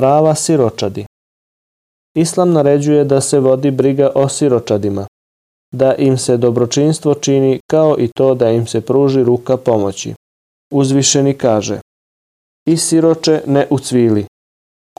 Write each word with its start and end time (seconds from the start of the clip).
Prava 0.00 0.34
siročadi 0.34 1.04
Islam 2.16 2.52
naređuje 2.52 3.04
da 3.04 3.20
se 3.20 3.40
vodi 3.40 3.70
briga 3.70 4.10
o 4.14 4.28
siročadima, 4.28 5.06
da 5.74 5.94
im 5.94 6.18
se 6.18 6.36
dobročinstvo 6.36 7.14
čini 7.14 7.60
kao 7.70 7.96
i 7.98 8.08
to 8.16 8.34
da 8.34 8.50
im 8.50 8.66
se 8.66 8.80
pruži 8.80 9.24
ruka 9.24 9.56
pomoći. 9.56 10.14
Uzvišeni 10.72 11.34
kaže 11.34 11.80
I 12.66 12.76
siroče 12.76 13.42
ne 13.46 13.66
ucvili. 13.70 14.24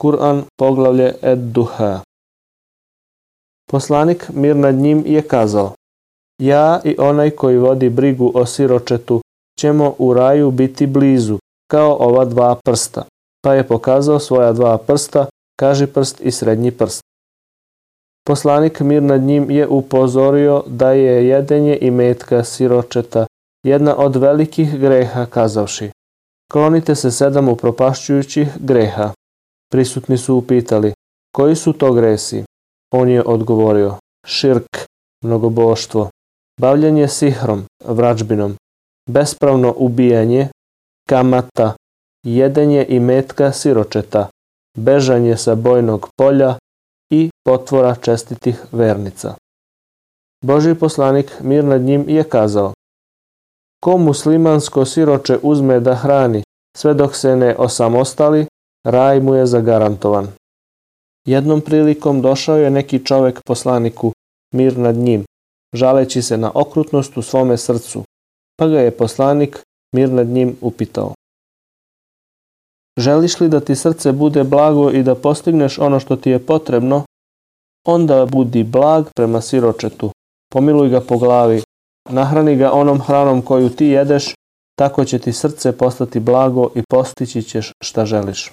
Kur'an 0.00 0.42
poglavlje 0.58 1.14
Ed 1.22 1.38
Duha. 1.38 2.00
Poslanik 3.70 4.30
mir 4.34 4.56
nad 4.56 4.74
njim 4.74 5.04
je 5.06 5.22
kazao 5.22 5.72
Ja 6.38 6.80
i 6.84 6.96
onaj 6.98 7.30
koji 7.30 7.56
vodi 7.56 7.90
brigu 7.90 8.32
o 8.34 8.46
siročetu 8.46 9.20
ćemo 9.58 9.94
u 9.98 10.14
raju 10.14 10.50
biti 10.50 10.86
blizu, 10.86 11.38
kao 11.70 11.96
ova 12.00 12.24
dva 12.24 12.54
prsta. 12.64 13.11
Pa 13.44 13.54
je 13.54 13.68
pokazao 13.68 14.18
svoja 14.18 14.52
dva 14.52 14.78
prsta, 14.78 15.26
kaži 15.60 15.86
prst 15.86 16.20
i 16.20 16.30
srednji 16.30 16.70
prst. 16.70 17.00
Poslanik 18.26 18.80
mir 18.80 19.02
nad 19.02 19.22
njim 19.22 19.50
je 19.50 19.68
upozorio 19.68 20.62
da 20.66 20.92
je 20.92 21.28
jedenje 21.28 21.78
i 21.80 21.90
metka 21.90 22.44
siročeta 22.44 23.26
jedna 23.66 23.96
od 23.96 24.16
velikih 24.16 24.78
greha 24.78 25.26
kazavši. 25.26 25.90
Klonite 26.52 26.94
se 26.94 27.10
sedam 27.10 27.48
upropašćujućih 27.48 28.48
greha. 28.60 29.12
Prisutni 29.72 30.18
su 30.18 30.34
upitali, 30.34 30.92
koji 31.36 31.56
su 31.56 31.72
to 31.72 31.92
gresi? 31.92 32.44
On 32.94 33.08
je 33.08 33.22
odgovorio, 33.22 33.94
širk, 34.26 34.78
mnogoboštvo, 35.24 36.10
bavljanje 36.60 37.08
sihrom, 37.08 37.64
vrađbinom, 37.84 38.56
bespravno 39.10 39.74
ubijanje, 39.76 40.48
kamata, 41.08 41.74
jedenje 42.26 42.86
i 42.88 43.00
metka 43.00 43.52
siročeta, 43.52 44.28
bežanje 44.76 45.36
sa 45.36 45.54
bojnog 45.54 46.08
polja 46.16 46.58
i 47.10 47.30
potvora 47.44 47.94
čestitih 47.94 48.62
vernica. 48.72 49.34
Boži 50.44 50.74
poslanik 50.74 51.32
mir 51.40 51.64
nad 51.64 51.80
njim 51.80 52.04
je 52.08 52.24
kazao 52.24 52.72
Ko 53.84 53.98
muslimansko 53.98 54.84
siroče 54.84 55.38
uzme 55.42 55.80
da 55.80 55.94
hrani 55.94 56.42
sve 56.76 56.94
dok 56.94 57.16
se 57.16 57.36
ne 57.36 57.56
osamostali, 57.58 58.46
raj 58.86 59.20
mu 59.20 59.34
je 59.34 59.46
zagarantovan. 59.46 60.28
Jednom 61.26 61.60
prilikom 61.60 62.22
došao 62.22 62.56
je 62.56 62.70
neki 62.70 63.04
čovek 63.04 63.40
poslaniku, 63.46 64.12
mir 64.54 64.78
nad 64.78 64.96
njim, 64.96 65.24
žaleći 65.74 66.22
se 66.22 66.36
na 66.36 66.50
okrutnost 66.54 67.16
u 67.16 67.22
svome 67.22 67.56
srcu, 67.56 68.02
pa 68.56 68.66
ga 68.66 68.80
je 68.80 68.96
poslanik, 68.96 69.62
mir 69.94 70.10
nad 70.10 70.26
njim, 70.26 70.56
upitao. 70.60 71.14
Želiš 72.98 73.40
li 73.40 73.48
da 73.48 73.60
ti 73.60 73.76
srce 73.76 74.12
bude 74.12 74.44
blago 74.44 74.90
i 74.90 75.02
da 75.02 75.14
postigneš 75.14 75.78
ono 75.78 76.00
što 76.00 76.16
ti 76.16 76.30
je 76.30 76.38
potrebno? 76.38 77.02
Onda 77.86 78.26
budi 78.26 78.64
blag 78.64 79.06
prema 79.16 79.40
siročetu, 79.40 80.10
pomiluj 80.52 80.88
ga 80.88 81.00
po 81.00 81.18
glavi, 81.18 81.62
nahrani 82.10 82.56
ga 82.56 82.72
onom 82.72 83.00
hranom 83.00 83.42
koju 83.42 83.68
ti 83.68 83.86
jedeš, 83.86 84.34
tako 84.78 85.04
će 85.04 85.18
ti 85.18 85.32
srce 85.32 85.78
postati 85.78 86.20
blago 86.20 86.70
i 86.74 86.82
postići 86.90 87.42
ćeš 87.42 87.72
šta 87.84 88.06
želiš. 88.06 88.52